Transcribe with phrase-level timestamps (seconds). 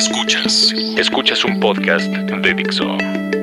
[0.00, 0.72] Escuchas.
[0.96, 2.96] Escuchas un podcast de Dixo.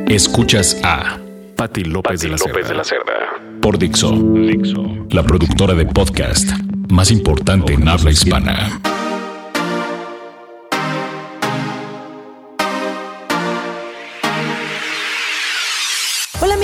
[0.08, 1.20] Escuchas a
[1.56, 3.14] Patti López, de, la López de la Cerda.
[3.62, 4.12] Por Dixo.
[4.12, 5.06] Dixo.
[5.12, 6.50] La productora de podcast
[6.90, 8.82] más importante en habla hispana.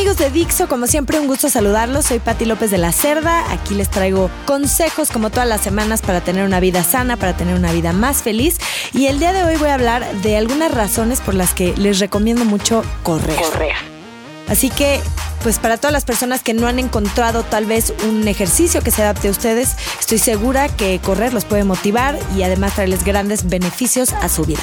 [0.04, 2.08] Amigos de Dixo, como siempre un gusto saludarlos.
[2.08, 3.50] Soy Patti López de la Cerda.
[3.54, 7.56] Aquí les traigo consejos como todas las semanas para tener una vida sana, para tener
[7.56, 8.58] una vida más feliz.
[8.92, 12.00] Y el día de hoy voy a hablar de algunas razones por las que les
[12.00, 13.38] recomiendo mucho correr.
[13.38, 13.93] Correr.
[14.48, 15.02] Así que
[15.44, 19.02] pues para todas las personas que no han encontrado tal vez un ejercicio que se
[19.02, 24.14] adapte a ustedes, estoy segura que correr los puede motivar y además traerles grandes beneficios
[24.14, 24.62] a su vida.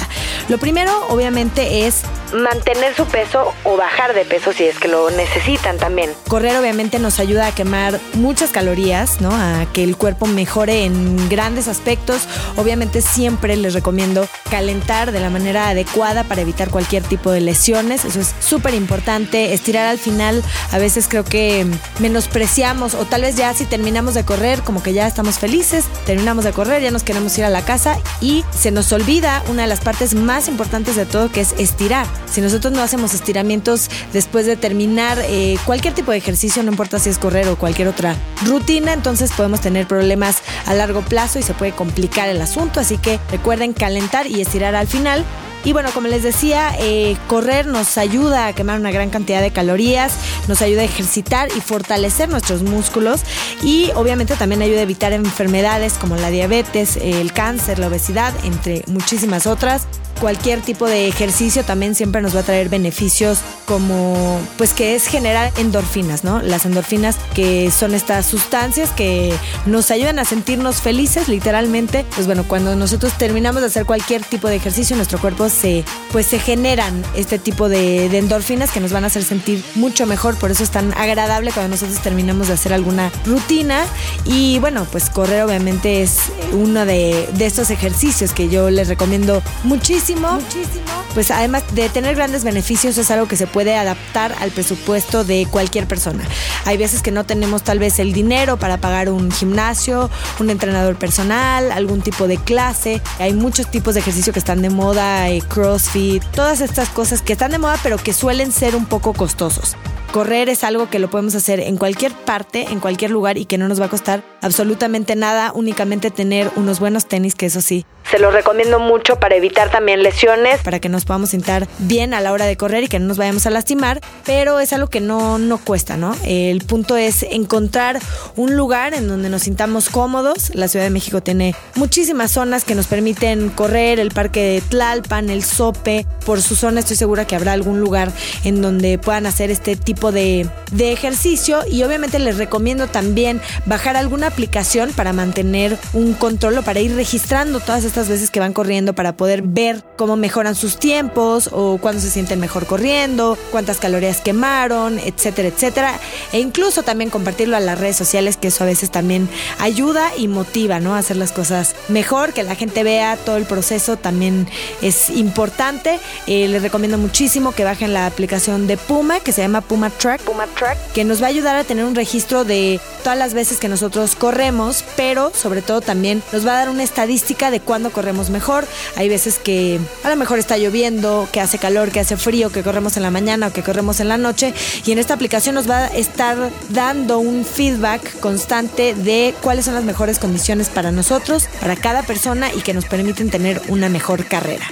[0.49, 2.01] Lo primero, obviamente, es
[2.33, 6.11] mantener su peso o bajar de peso si es que lo necesitan también.
[6.27, 9.29] Correr obviamente nos ayuda a quemar muchas calorías, ¿no?
[9.31, 12.23] A que el cuerpo mejore en grandes aspectos.
[12.55, 18.03] Obviamente siempre les recomiendo calentar de la manera adecuada para evitar cualquier tipo de lesiones.
[18.03, 19.53] Eso es súper importante.
[19.71, 21.65] Estirar al final a veces creo que
[21.99, 26.43] menospreciamos o tal vez ya si terminamos de correr, como que ya estamos felices, terminamos
[26.43, 29.69] de correr, ya nos queremos ir a la casa y se nos olvida una de
[29.69, 32.05] las partes más importantes de todo que es estirar.
[32.29, 36.99] Si nosotros no hacemos estiramientos después de terminar eh, cualquier tipo de ejercicio, no importa
[36.99, 41.43] si es correr o cualquier otra rutina, entonces podemos tener problemas a largo plazo y
[41.43, 42.81] se puede complicar el asunto.
[42.81, 45.23] Así que recuerden calentar y estirar al final
[45.63, 49.51] y bueno, como les decía, eh, correr nos ayuda a quemar una gran cantidad de
[49.51, 50.13] calorías,
[50.47, 53.21] nos ayuda a ejercitar y fortalecer nuestros músculos
[53.63, 58.83] y obviamente también ayuda a evitar enfermedades como la diabetes, el cáncer, la obesidad, entre
[58.87, 59.87] muchísimas otras
[60.21, 65.07] cualquier tipo de ejercicio también siempre nos va a traer beneficios como pues que es
[65.07, 66.41] generar endorfinas, ¿no?
[66.41, 69.33] Las endorfinas que son estas sustancias que
[69.65, 72.05] nos ayudan a sentirnos felices literalmente.
[72.13, 76.27] Pues bueno, cuando nosotros terminamos de hacer cualquier tipo de ejercicio, nuestro cuerpo se pues
[76.27, 80.51] se generan este tipo de, endorfinas que nos van a hacer sentir mucho mejor, por
[80.51, 83.85] eso es tan agradable cuando nosotros terminamos de hacer alguna rutina
[84.25, 86.17] y bueno, pues correr obviamente es
[86.51, 92.15] uno de, de estos ejercicios que yo les recomiendo muchísimo muchísimo, Pues además de tener
[92.15, 96.23] grandes beneficios es algo que se puede adaptar al presupuesto de cualquier persona.
[96.65, 100.95] Hay veces que no tenemos tal vez el dinero para pagar un gimnasio, un entrenador
[100.95, 103.01] personal, algún tipo de clase.
[103.19, 107.33] Hay muchos tipos de ejercicio que están de moda, eh, CrossFit, todas estas cosas que
[107.33, 109.75] están de moda pero que suelen ser un poco costosos.
[110.11, 113.57] Correr es algo que lo podemos hacer en cualquier parte, en cualquier lugar y que
[113.57, 117.85] no nos va a costar absolutamente nada, únicamente tener unos buenos tenis, que eso sí.
[118.09, 120.59] Se los recomiendo mucho para evitar también lesiones.
[120.63, 123.17] Para que nos podamos sentar bien a la hora de correr y que no nos
[123.17, 126.13] vayamos a lastimar, pero es algo que no, no cuesta, ¿no?
[126.25, 127.99] El punto es encontrar
[128.35, 130.53] un lugar en donde nos sintamos cómodos.
[130.55, 135.29] La Ciudad de México tiene muchísimas zonas que nos permiten correr, el Parque de Tlalpan,
[135.29, 136.05] el Sope.
[136.25, 138.11] Por su zona estoy segura que habrá algún lugar
[138.43, 144.27] en donde puedan hacer este tipo de, ejercicio y obviamente les recomiendo también bajar alguna
[144.27, 148.93] aplicación para mantener un control o para ir registrando todas estas veces que van corriendo
[148.93, 154.21] para poder ver cómo mejoran sus tiempos o cuándo se sienten mejor corriendo, cuántas calorías
[154.21, 155.99] quemaron, etcétera, etcétera.
[156.33, 159.29] E incluso también compartirlo a las redes sociales, que eso a veces también
[159.59, 160.95] ayuda y motiva, ¿no?
[160.95, 164.47] A hacer las cosas mejor, que la gente vea todo el proceso también
[164.81, 165.99] es importante.
[166.27, 170.21] Eh, les recomiendo muchísimo que bajen la aplicación de Puma, que se llama Puma Track,
[170.57, 173.67] Track, que nos va a ayudar a tener un registro de todas las veces que
[173.67, 178.29] nosotros corremos, pero sobre todo también nos va a dar una estadística de cuándo corremos
[178.29, 178.65] mejor.
[178.95, 182.63] Hay veces que a lo mejor está lloviendo, que hace calor, que hace frío, que
[182.63, 184.53] corremos en la mañana o que corremos en la noche
[184.85, 186.37] y en esta aplicación nos va a estar
[186.69, 192.51] dando un feedback constante de cuáles son las mejores condiciones para nosotros, para cada persona
[192.53, 194.65] y que nos permiten tener una mejor carrera.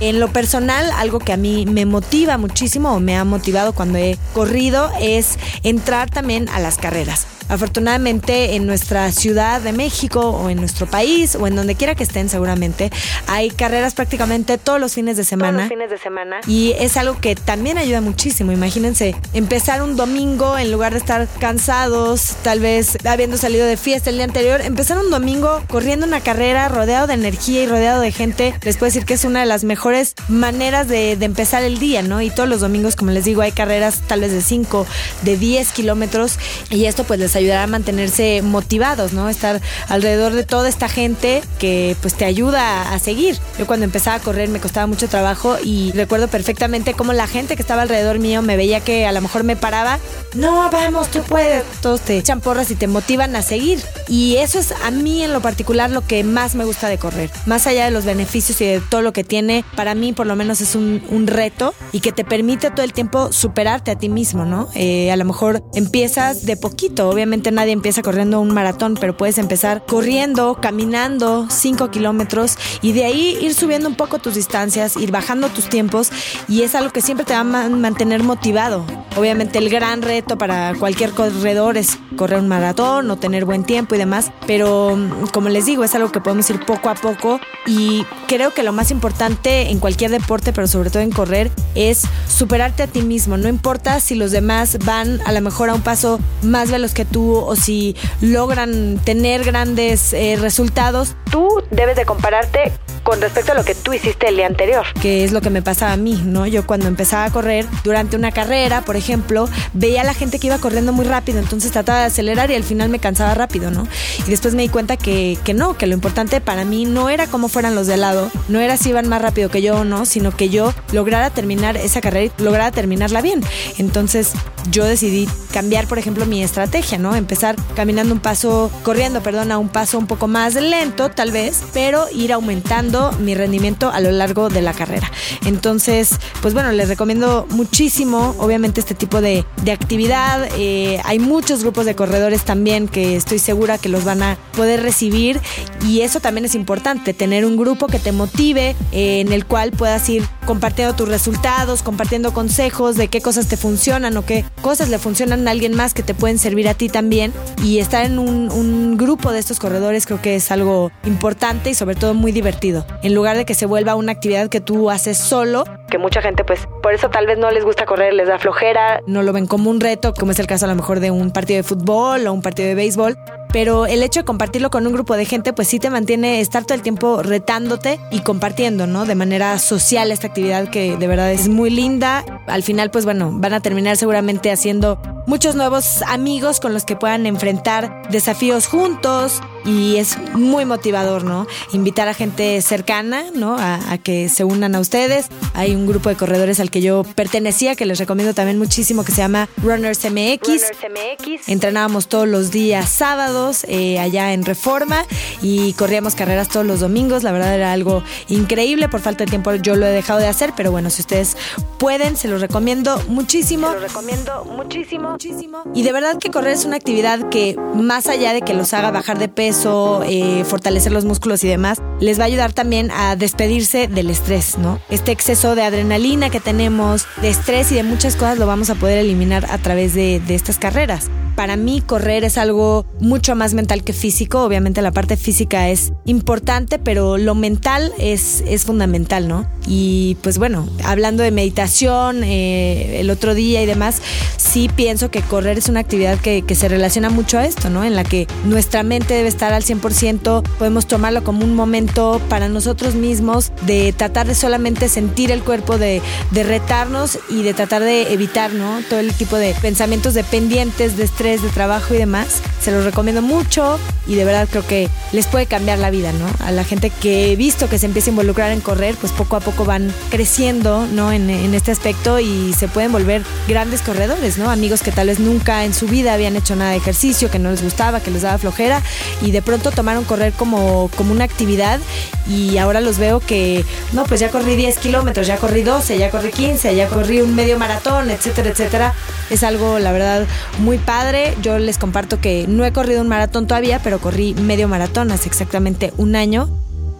[0.00, 3.98] En lo personal, algo que a mí me motiva muchísimo o me ha motivado cuando
[3.98, 7.26] he corrido es entrar también a las carreras.
[7.50, 12.04] Afortunadamente en nuestra ciudad de México o en nuestro país o en donde quiera que
[12.04, 12.92] estén seguramente
[13.26, 15.50] hay carreras prácticamente todos los fines de semana.
[15.50, 16.40] Todos los fines de semana.
[16.46, 18.52] Y es algo que también ayuda muchísimo.
[18.52, 24.10] Imagínense empezar un domingo en lugar de estar cansados, tal vez habiendo salido de fiesta
[24.10, 28.12] el día anterior, empezar un domingo corriendo una carrera rodeado de energía y rodeado de
[28.12, 31.78] gente les puedo decir que es una de las mejores maneras de, de empezar el
[31.78, 32.22] día, ¿no?
[32.22, 34.86] Y todos los domingos, como les digo, hay carreras tal vez de 5,
[35.22, 36.38] de 10 kilómetros
[36.70, 39.28] y esto pues les ayudará a mantenerse motivados, ¿no?
[39.28, 43.36] Estar alrededor de toda esta gente que pues te ayuda a seguir.
[43.58, 47.56] Yo cuando empezaba a correr me costaba mucho trabajo y recuerdo perfectamente cómo la gente
[47.56, 49.98] que estaba alrededor mío me veía que a lo mejor me paraba,
[50.34, 51.62] no, vamos, tú puedes.
[51.82, 53.80] Todos te echan porras y te motivan a seguir.
[54.08, 57.30] Y eso es a mí en lo particular lo que más me gusta de correr.
[57.44, 60.36] Más allá de los beneficios y de todo lo que tiene, para mí por lo
[60.36, 64.08] menos es un, un reto y que te permite todo el tiempo superarte a ti
[64.08, 64.68] mismo, ¿no?
[64.74, 69.38] Eh, a lo mejor empiezas de poquito, obviamente nadie empieza corriendo un maratón, pero puedes
[69.38, 75.10] empezar corriendo, caminando 5 kilómetros y de ahí ir subiendo un poco tus distancias, ir
[75.10, 76.10] bajando tus tiempos
[76.46, 78.84] y es algo que siempre te va a mantener motivado.
[79.16, 83.96] Obviamente el gran reto para cualquier corredor es correr un maratón o tener buen tiempo
[83.96, 87.40] y demás, pero mm, como les digo, es algo que podemos ir poco a poco
[87.66, 92.02] y creo que lo más importante en cualquier deporte, pero sobre todo en correr, es
[92.28, 93.36] superarte a ti mismo.
[93.36, 97.04] No importa si los demás van a lo mejor a un paso más veloz que
[97.04, 101.16] tú o si logran tener grandes eh, resultados.
[101.28, 104.84] Tú debes de compararte con respecto a lo que tú hiciste el día anterior.
[105.00, 106.46] Que es lo que me pasaba a mí, ¿no?
[106.46, 110.48] Yo cuando empezaba a correr durante una carrera, por ejemplo, veía a la gente que
[110.48, 113.86] iba corriendo muy rápido, entonces trataba de acelerar y al final me cansaba rápido, ¿no?
[114.26, 117.26] Y después me di cuenta que, que no, que lo importante para mí no era
[117.26, 120.06] cómo fueran los de lado, no era si iban más rápido que yo o no,
[120.06, 123.42] sino que yo lograra terminar esa carrera y lograra terminarla bien.
[123.78, 124.32] Entonces
[124.70, 127.16] yo decidí cambiar, por ejemplo, mi estrategia, ¿no?
[127.16, 131.62] Empezar caminando un paso, corriendo, perdón, a un paso un poco más lento, tal vez,
[131.72, 132.89] pero ir aumentando
[133.20, 135.10] mi rendimiento a lo largo de la carrera.
[135.46, 140.48] Entonces, pues bueno, les recomiendo muchísimo, obviamente, este tipo de, de actividad.
[140.56, 144.82] Eh, hay muchos grupos de corredores también que estoy segura que los van a poder
[144.82, 145.40] recibir
[145.86, 149.70] y eso también es importante, tener un grupo que te motive, eh, en el cual
[149.70, 154.88] puedas ir compartiendo tus resultados, compartiendo consejos de qué cosas te funcionan o qué cosas
[154.88, 157.32] le funcionan a alguien más que te pueden servir a ti también.
[157.62, 161.74] Y estar en un, un grupo de estos corredores creo que es algo importante y
[161.74, 162.79] sobre todo muy divertido.
[163.02, 166.44] En lugar de que se vuelva una actividad que tú haces solo, que mucha gente
[166.44, 169.00] pues por eso tal vez no les gusta correr, les da flojera.
[169.06, 171.30] No lo ven como un reto, como es el caso a lo mejor de un
[171.30, 173.18] partido de fútbol o un partido de béisbol,
[173.52, 176.64] pero el hecho de compartirlo con un grupo de gente, pues sí te mantiene estar
[176.64, 179.04] todo el tiempo retándote y compartiendo, ¿no?
[179.04, 182.24] De manera social esta actividad que de verdad es muy linda.
[182.46, 185.00] Al final, pues bueno, van a terminar seguramente haciendo
[185.30, 191.46] muchos nuevos amigos con los que puedan enfrentar desafíos juntos y es muy motivador, ¿no?
[191.72, 193.56] Invitar a gente cercana, ¿no?
[193.56, 195.28] A, a, que se unan a ustedes.
[195.54, 199.12] Hay un grupo de corredores al que yo pertenecía, que les recomiendo también muchísimo, que
[199.12, 200.48] se llama Runners MX.
[200.48, 201.48] Runners MX.
[201.48, 205.04] Entrenábamos todos los días sábados eh, allá en Reforma
[205.42, 207.22] y corríamos carreras todos los domingos.
[207.22, 208.88] La verdad era algo increíble.
[208.88, 211.36] Por falta de tiempo yo lo he dejado de hacer, pero bueno, si ustedes
[211.78, 213.68] pueden, se los recomiendo muchísimo.
[213.68, 215.16] Se los recomiendo muchísimo.
[215.20, 215.64] Muchísimo.
[215.74, 218.90] Y de verdad que correr es una actividad que más allá de que los haga
[218.90, 223.16] bajar de peso, eh, fortalecer los músculos y demás, les va a ayudar también a
[223.16, 224.80] despedirse del estrés, ¿no?
[224.88, 228.74] Este exceso de adrenalina que tenemos, de estrés y de muchas cosas lo vamos a
[228.74, 233.54] poder eliminar a través de, de estas carreras para mí correr es algo mucho más
[233.54, 234.44] mental que físico.
[234.44, 239.48] Obviamente la parte física es importante, pero lo mental es, es fundamental, ¿no?
[239.66, 244.02] Y pues bueno, hablando de meditación, eh, el otro día y demás,
[244.36, 247.84] sí pienso que correr es una actividad que, que, se relaciona mucho a esto, ¿no?
[247.84, 252.48] En la que nuestra mente debe estar al 100%, podemos tomarlo como un momento para
[252.48, 256.02] nosotros mismos de tratar de solamente sentir el cuerpo, de,
[256.32, 258.80] retarnos y de tratar de evitar, ¿no?
[258.88, 262.40] Todo el tipo de pensamientos dependientes, de estrés de trabajo y demás.
[262.60, 266.26] Se los recomiendo mucho y de verdad creo que les puede cambiar la vida, ¿no?
[266.44, 269.36] A la gente que he visto que se empieza a involucrar en correr, pues poco
[269.36, 271.12] a poco van creciendo, ¿no?
[271.12, 274.50] En este aspecto y se pueden volver grandes corredores, ¿no?
[274.50, 277.50] Amigos que tal vez nunca en su vida habían hecho nada de ejercicio, que no
[277.50, 278.82] les gustaba, que les daba flojera
[279.22, 281.80] y de pronto tomaron correr como, como una actividad
[282.28, 286.10] y ahora los veo que, no, pues ya corrí 10 kilómetros, ya corrí 12, ya
[286.10, 288.94] corrí 15, ya corrí un medio maratón, etcétera, etcétera.
[289.30, 290.26] Es algo, la verdad,
[290.58, 294.68] muy padre yo les comparto que no he corrido un maratón todavía, pero corrí medio
[294.68, 296.48] maratón hace exactamente un año.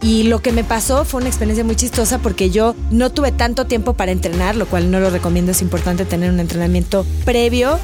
[0.02, 3.66] Y lo que me pasó fue una experiencia muy chistosa porque yo no tuve tanto
[3.66, 7.78] tiempo para entrenar, lo cual no lo recomiendo, es importante tener un entrenamiento previo.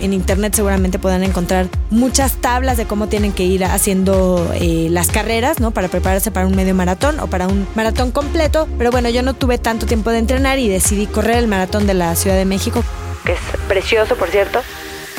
[0.00, 5.08] En internet seguramente podrán encontrar muchas tablas de cómo tienen que ir haciendo eh, las
[5.08, 5.70] carreras, ¿no?
[5.70, 8.68] Para prepararse para un medio maratón o para un maratón completo.
[8.76, 11.94] Pero bueno, yo no tuve tanto tiempo de entrenar y decidí correr el maratón de
[11.94, 12.84] la Ciudad de México.
[13.24, 14.60] Que es precioso, por cierto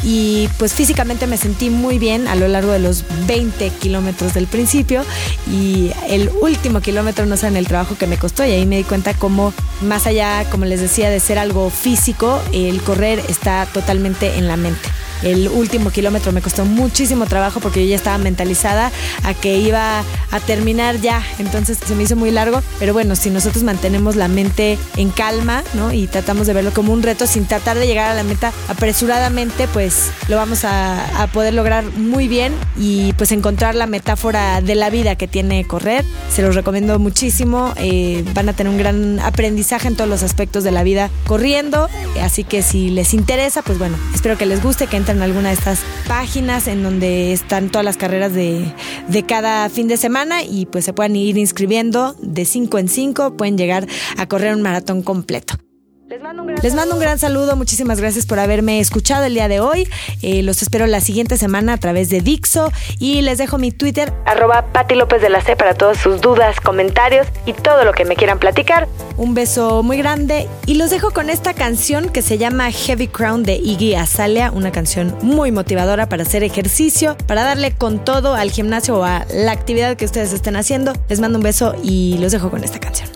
[0.06, 4.46] y pues físicamente me sentí muy bien a lo largo de los 20 kilómetros del
[4.46, 5.04] principio
[5.52, 8.84] y el último kilómetro no saben el trabajo que me costó y ahí me di
[8.84, 14.38] cuenta cómo más allá, como les decía, de ser algo físico, el correr está totalmente
[14.38, 14.88] en la mente.
[15.24, 18.92] El último kilómetro me costó muchísimo trabajo porque yo ya estaba mentalizada
[19.24, 21.24] a que iba a terminar ya.
[21.40, 22.62] Entonces se me hizo muy largo.
[22.80, 25.92] Pero bueno, si nosotros mantenemos la mente en calma, ¿no?
[25.94, 29.68] Y tratamos de verlo como un reto sin tratar de llegar a la meta apresuradamente,
[29.68, 34.76] pues lo vamos a, a poder lograr muy bien y pues encontrar la metáfora de
[34.76, 36.06] la vida que tiene correr.
[36.30, 37.74] Se los recomiendo muchísimo.
[37.78, 41.90] Eh, van a tener un gran aprendizaje en todos los aspectos de la vida corriendo.
[42.22, 45.56] Así que si les interesa, pues bueno, espero que les guste, que en alguna de
[45.56, 48.66] estas páginas en donde están todas las carreras de,
[49.08, 53.38] de cada fin de semana y pues se pueden ir inscribiendo de 5 en 5,
[53.38, 55.65] pueden llegar a correr un maratón completo.
[56.08, 59.90] Les mando, un gran, saludo, muchísimas gracias por haberme escuchado el día de hoy.
[60.22, 64.14] Eh, los espero la siguiente semana a través de Dixo y les dejo mi Twitter,
[64.26, 68.06] arroba Pati López de la C para todas sus dudas, comentarios y todo lo que
[68.06, 68.88] me quieran platicar.
[69.18, 73.42] Un beso muy grande y los dejo con esta canción que se llama Heavy Crown
[73.42, 78.52] de Iggy Azalea, una canción muy motivadora para hacer ejercicio, para darle con todo al
[78.52, 80.94] gimnasio o a la actividad que ustedes estén haciendo.
[81.10, 83.10] Les mando un beso y los dejo con esta canción.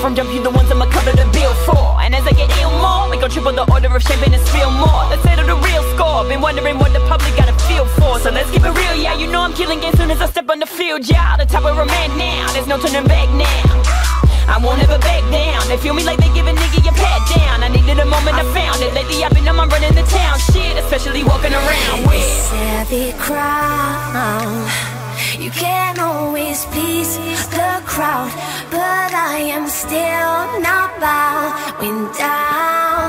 [0.00, 2.00] From jump, you the ones I'ma cover the bill for.
[2.00, 4.72] And as I get ill more, we gon' triple the order of champagne and spill
[4.72, 5.04] more.
[5.12, 6.24] Let's settle the real score.
[6.24, 8.18] Been wondering what the public got to feel for.
[8.18, 9.14] So let's keep it real, yeah.
[9.14, 11.36] You know I'm killing it soon as I step on the field, yeah.
[11.36, 14.00] The top of a man now, there's no turning back now.
[14.48, 15.68] I won't ever back down.
[15.68, 17.62] They feel me like they give a nigga your pat down.
[17.62, 18.94] I needed a moment, I found it.
[18.94, 22.24] Lately I've been on my running the town shit, especially walking around with.
[22.48, 24.99] Savvy crown.
[25.40, 27.16] You can always please
[27.48, 28.30] the crowd,
[28.70, 33.08] but I am still not bowing down.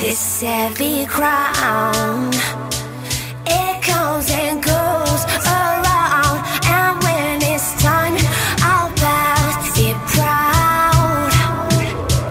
[0.00, 2.34] This heavy crown,
[3.46, 8.18] it comes and goes around, and when it's time,
[8.66, 11.30] I'll bow it proud.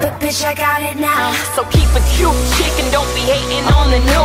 [0.01, 1.31] But bitch, I got it now.
[1.55, 4.21] So keep it cute, chick, and don't be hating on the new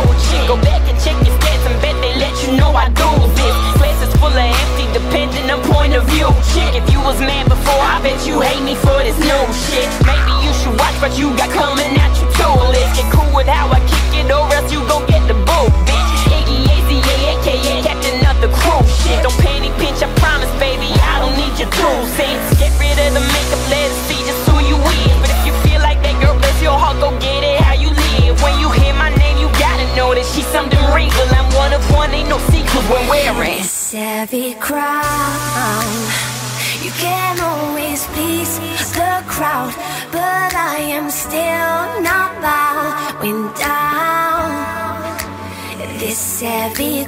[6.17, 6.29] view.
[6.49, 9.85] Chick, if you was mad before, I bet you hate me for this new shit.
[10.01, 12.53] Maybe you should watch what you got coming at you too.
[12.73, 15.36] Let's get cool with how I kick it, or else you gon' get the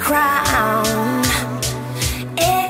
[0.10, 1.24] crown.
[2.36, 2.69] It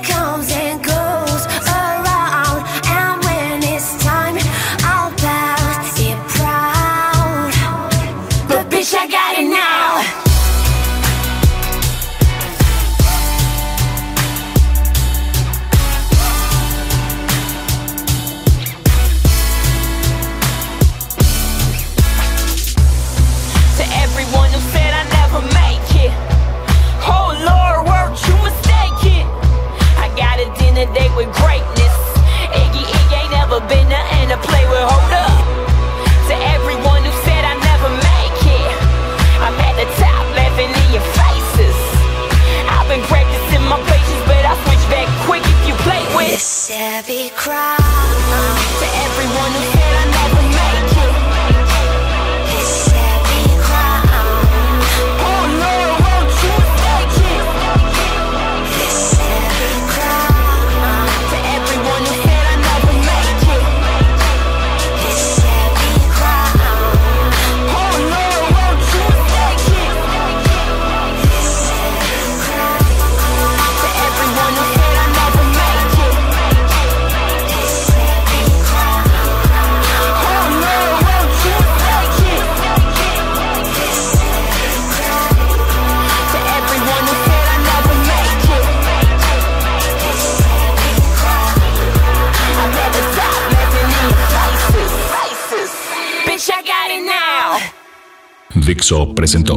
[98.89, 99.53] Dixo presentó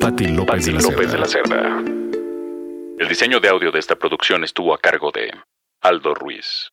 [0.00, 1.84] Patti López, de, la López de la Cerda.
[2.98, 5.30] El diseño de audio de esta producción estuvo a cargo de
[5.82, 6.70] Aldo Ruiz.